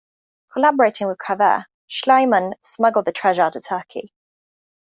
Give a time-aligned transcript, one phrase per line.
[0.51, 4.11] Collaborating with Calvert, Schliemann smuggled the treasure out of Turkey.